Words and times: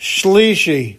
Shlishi. 0.00 0.96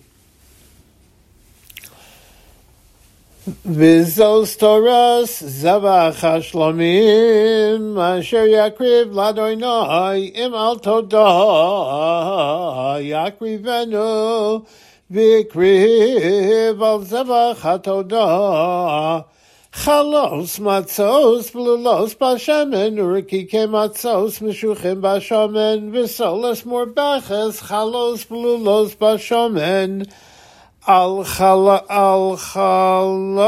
Vizos 3.65 4.55
Toras 4.59 5.41
Zavach 5.41 6.19
Hashlomim 6.21 7.97
Asher 7.97 8.45
Yakriv 8.45 9.11
Ladoinai 9.11 10.31
Im 10.35 10.53
Al 10.53 10.77
Todah 10.79 11.09
Yakrivenu 13.01 14.67
Vikriv 15.11 16.79
Al 16.79 16.99
Zavach 16.99 17.57
HaTodah 17.57 19.25
חלוס, 19.73 20.59
מצוס, 20.59 21.51
בלולוס 21.55 22.15
בשמן, 22.21 22.99
ורקיקי 22.99 23.65
מצוס 23.65 24.41
משוחים 24.41 25.01
בשמן, 25.01 25.89
וסולס 25.93 26.65
מורבחס, 26.65 27.61
חלוס, 27.61 28.25
בלולוס 28.29 28.95
בשמן. 29.01 29.99
על 30.85 31.23
חל... 31.23 31.77
על 31.87 32.37
חל... 32.37 33.39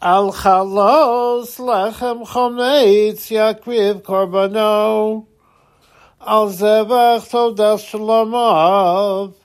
על 0.00 0.32
חלוס 0.32 1.60
לחם 1.60 2.16
חומץ 2.24 3.30
יקריב 3.30 3.98
קורבנו, 3.98 5.24
על 6.20 6.48
זבח 6.48 7.24
תודה 7.30 7.78
שלומיו. 7.78 9.43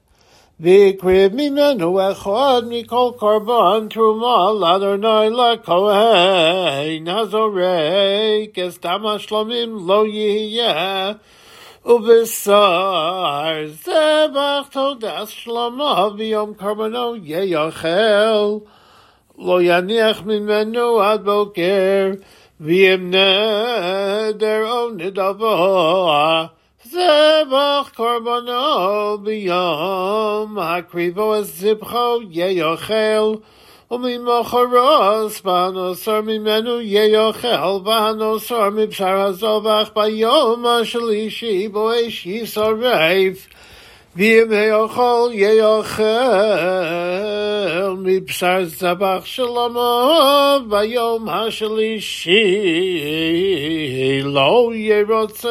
V'ikriv 0.63 1.33
mimenu 1.39 1.91
echad 2.11 2.63
mikol 2.71 3.11
korban 3.19 3.89
truma 3.91 4.37
ladornai 4.61 5.29
lakohen 5.39 7.07
hazorek 7.15 8.59
es 8.59 8.79
dama 8.79 9.19
shlomim 9.19 9.71
lo 9.89 10.05
yiyeh 10.05 11.19
ובשר 11.87 13.53
זבח 13.67 14.69
תודת 14.71 15.29
שלמה 15.29 16.09
ביום 16.17 16.55
קרבנו 16.55 17.17
יאכל 17.17 18.59
לא 19.39 19.63
יניח 19.63 20.23
ממנו 20.23 21.01
עד 21.01 21.25
בוקר 21.25 22.11
ואם 22.61 23.11
נדר 23.11 24.71
או 24.71 24.91
נדבו 24.91 26.11
Zebach 26.92 27.90
korbono 27.98 29.18
biyom 29.26 30.58
hakrivo 30.58 31.44
zibcho 31.58 32.08
yeyochel 32.38 33.28
u'mimochoros 33.94 35.36
b'hanosar 35.46 36.22
mimenu 36.30 36.76
yeyochel 36.96 37.74
b'hanosar 37.88 38.68
mipshar 38.78 39.20
ba'yom 39.98 40.62
ashalishi 40.78 41.54
ha'shalishi 41.54 41.70
bo'esh 41.76 42.20
yisarev 42.34 43.38
ואם 44.16 44.52
יאכל 44.52 45.30
יאכל 45.34 46.04
מבשר 47.98 48.60
זבח 48.66 49.22
שלמה 49.26 50.58
ביום 50.70 51.30
השלישי. 51.30 52.62
לא 54.24 54.72
ירוצה 54.74 55.50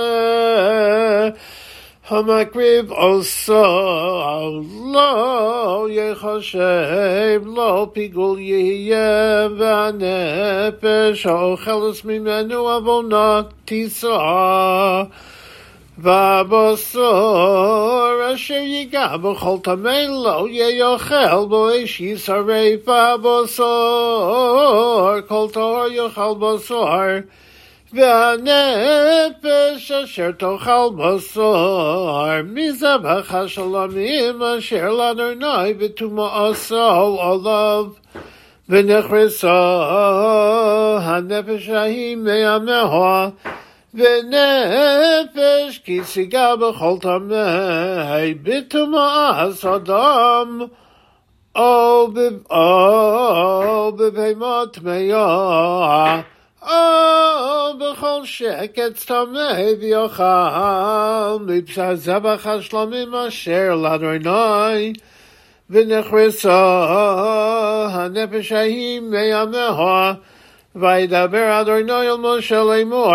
המקריב 2.08 2.92
עושו 2.92 3.62
לא 4.92 5.86
יחשב 5.90 7.42
לא 7.44 7.88
פיגול 7.92 8.38
יהיה 8.38 9.48
והנפש 9.58 11.26
האוכלת 11.26 12.04
ממנו 12.04 12.56
עוונה 12.56 13.40
תישא 13.64 15.02
והבשר 15.97 17.01
אשר 18.35 18.53
ייגע 18.53 19.17
בכל 19.17 19.57
טמא 19.63 19.99
לא 20.09 20.47
יאכל 20.49 21.45
בו 21.49 21.69
אש 21.83 22.01
ישרף 22.01 22.87
והבשר 22.87 23.63
כל 25.27 25.47
טהור 25.53 25.87
יאכל 25.91 26.33
בשר 26.39 27.19
והנפש 27.93 29.91
אשר 29.91 30.31
תאכל 30.31 30.89
בשר 30.97 32.41
מזבח 32.43 33.33
השלמים 33.33 34.43
אשר 34.43 34.89
לאדוני 34.89 35.73
וטומאתו 35.79 37.21
עליו 37.21 37.85
ונכרסה 38.69 39.49
הנפש 41.01 41.69
ההיא 41.69 42.15
מימיה 42.15 43.29
ונפש 43.98 45.78
כי 45.84 46.04
סיגה 46.04 46.56
בכל 46.56 46.94
טמא 47.00 48.18
בטומאת 48.42 49.64
אדם 49.64 50.60
או 52.50 53.92
בבהמה 53.96 54.62
טמאה 54.72 56.20
או 56.62 57.78
בכל 57.78 58.20
שקט 58.24 59.06
טמא 59.06 59.52
ויאכל 59.80 61.38
מבשר 61.46 61.94
זבח 61.94 62.46
השלמים 62.46 63.14
אשר 63.14 63.74
לאדוני 63.74 64.92
ונכרסה 65.70 66.86
הנפש 67.90 68.52
ההיא 68.52 69.00
מימיה 69.00 69.44
וידבר 70.76 71.60
אדוני 71.60 71.92
אל 71.92 72.16
משה 72.16 72.62
לאמור 72.62 73.14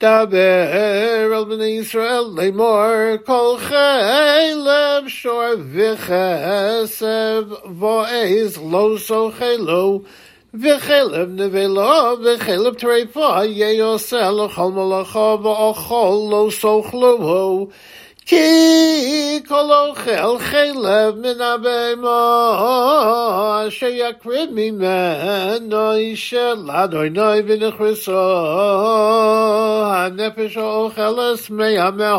דבר 0.00 1.36
אל 1.38 1.44
בני 1.44 1.64
ישראל 1.64 2.24
לאמור 2.36 2.82
כל 3.26 3.56
חלב 3.58 5.08
שור 5.08 5.42
וכסף 5.72 7.42
ועז 7.80 8.58
לא 8.70 8.94
סוחלו 8.98 10.00
וחלב 10.54 11.28
נבלה 11.40 12.12
וחלב 12.24 12.74
טרפה 12.74 13.44
יעשה 13.44 14.30
לכל 14.30 14.70
מלאכה 14.70 15.36
ואוכל 15.42 16.14
לא 16.30 16.48
סוכלו 16.50 17.66
כי 18.28 19.40
כל 19.48 19.70
אוכל 19.88 20.38
חלב 20.38 21.16
מן 21.16 21.40
הבהמה 21.40 22.10
אשר 23.68 23.86
יקריב 23.86 24.50
ממנו 24.52 25.92
אישה 25.92 26.52
לאדוני 26.66 27.40
ונכרסו 27.46 28.12
הנפש 29.86 30.56
האוכלת 30.56 31.50
מימיה 31.50 32.16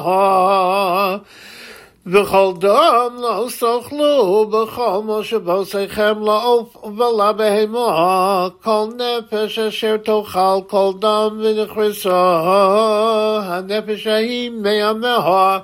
וכל 2.08 2.54
דם 2.60 3.16
לא 3.20 3.46
סוכלו 3.50 4.46
בכל 4.46 5.02
מה 5.06 5.24
שבוסיכם 5.24 6.26
לעוף 6.26 6.76
ולבהמה 6.86 8.48
כל 8.64 8.86
נפש 8.98 9.60
אשר 9.60 9.98
תאכל 9.98 10.60
כל 10.68 10.92
דם 11.00 11.42
ונכרסו 11.44 12.10
הנפש 13.44 14.08
ההיא 14.08 14.50
מימיה 14.50 15.60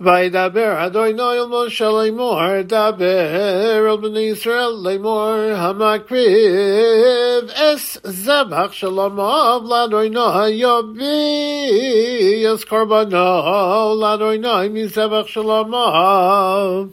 וידבר 0.00 0.86
אדוני 0.86 1.22
אל 1.22 1.46
משה 1.46 1.90
לאמור 1.90 2.62
דבר 2.62 3.90
אל 3.90 3.96
בני 3.96 4.20
ישראל 4.20 4.70
לאמור 4.82 5.28
המקריב 5.54 6.30
אס 7.54 7.98
זבח 8.04 8.72
שלמיו 8.72 9.60
לאדוני 9.68 10.48
יביא 10.48 12.54
אס 12.54 12.64
קורבנו 12.64 14.00
לאדוני 14.00 14.68
מזבח 14.70 15.26
שלמיו 15.26 16.84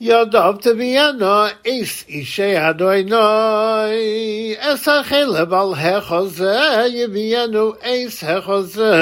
ידיו 0.00 0.54
תביאנה 0.60 1.46
אס 1.68 2.04
אישי 2.08 2.68
אדוני 2.70 4.54
אס 4.58 4.88
החלב 4.88 5.54
על 5.54 5.72
החוזה 5.76 6.86
יביאנו 6.88 7.72
אס 7.82 8.24
החוזה 8.24 8.94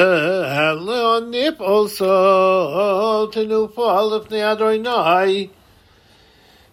להוניף 0.87 1.61
עושו 1.61 3.27
תנופו 3.27 4.17
לפני 4.17 4.53
אדוני 4.53 5.47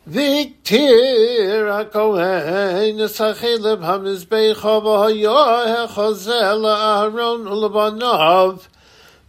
והקטיר 0.08 1.72
הכהן 1.72 3.00
אס 3.00 3.22
החלב 3.22 3.84
המזבחו 3.84 4.84
והיה 4.84 5.84
החוזה 5.84 6.54
לאהרון 6.54 7.48
ולבניו 7.48 8.56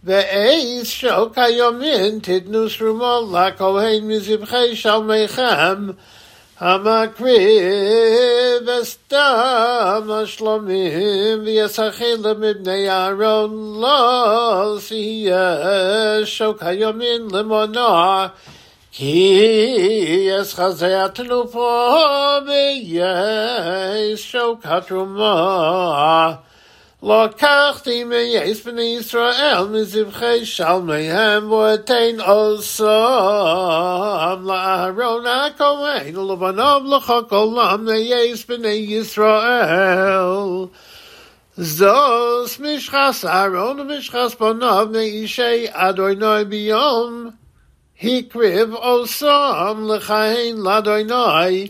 ואיס 0.04 0.88
שוק 0.88 1.38
היומין 1.38 2.18
תתנו 2.22 2.68
שרומו 2.68 3.32
לכהן 3.32 4.04
מזבחי 4.04 4.76
שלמיכם 4.76 5.86
המקריב 6.60 7.48
אסתם 8.82 10.08
השלומים 10.10 11.42
וישחיל 11.44 12.32
מבני 12.38 12.90
אהרון 12.90 13.80
לא 13.80 14.76
שיהיה 14.80 15.66
שוק 16.24 16.62
היומין 16.62 17.28
למונוע 17.32 18.26
כי 18.92 19.38
יש 20.28 20.54
חזה 20.54 21.04
התנופו 21.04 21.88
ויש 22.46 24.32
שוק 24.32 24.60
התרומה 24.64 26.34
לקחתי 27.03 28.03
מייס 28.03 28.65
בני 28.65 28.97
ישראל 28.99 29.63
מזבחי 29.63 30.45
שלמיהם 30.45 31.51
ואתן 31.51 32.19
עושם 32.25 32.85
לאהרון 34.45 35.25
הכהן 35.27 36.17
ולבניו 36.17 36.81
לחוק 36.85 37.33
עולם 37.33 37.85
מייס 37.85 38.45
בני 38.45 38.67
ישראל 38.67 40.65
זוס 41.57 42.59
משחס 42.59 43.25
אהרון 43.25 43.79
ומשחס 43.79 44.35
בניו 44.39 44.87
מאישי 44.91 45.65
אדוני 45.71 46.45
ביום 46.47 47.29
הקריב 48.03 48.73
עושם 48.73 49.87
לכהן 49.95 50.57
לאדוני 50.57 51.67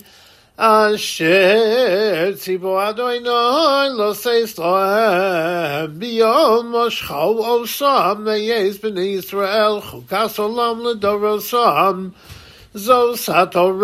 אשר 0.61 2.33
ציבור 2.37 2.89
אדוני 2.89 3.19
לא 3.99 4.13
סייס 4.15 4.59
להם 4.59 5.91
ביום 5.99 6.75
משכו 6.77 7.47
עושם 7.47 8.15
מייס 8.19 8.79
בני 8.83 9.01
ישראל 9.01 9.81
חוקס 9.81 10.39
עולם 10.39 10.87
לדורוסם 10.87 12.09
זו 12.75 13.17
סתורו 13.17 13.79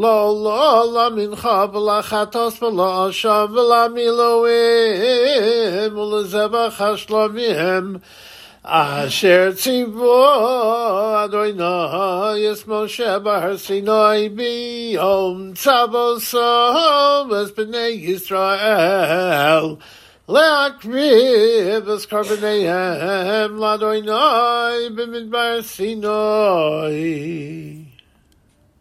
לא 0.00 0.40
לא 0.44 0.84
למנחה 0.94 1.64
ולחטוס 1.72 2.62
ולאשם 2.62 3.46
ולמילואים 3.52 4.58
ולזבח 5.98 6.80
השלמים 6.80 7.96
אשר 8.63 9.51
ציוו 9.55 10.25
אדוני 11.25 12.37
יש 12.37 12.67
משה 12.67 13.19
בהר 13.19 13.57
סיני 13.57 14.29
ביום 14.29 15.51
צבוסו 15.55 16.39
אז 17.35 17.51
בני 17.57 17.87
ישראל 17.87 19.63
להקריב 20.29 21.89
את 21.89 22.05
קרבניהם 22.05 23.57
לאדוני 23.57 24.89
במדבר 24.95 25.61
סיני 25.61 26.07